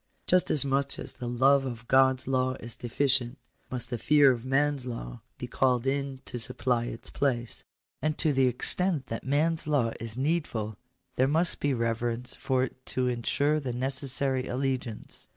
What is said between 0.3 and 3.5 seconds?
as much as the love of God's law is deficient,